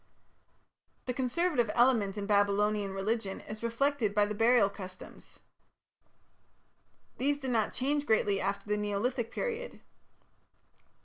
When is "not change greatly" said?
7.51-8.41